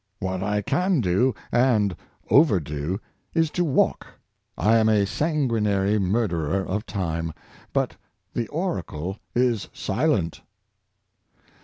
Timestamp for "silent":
9.73-10.41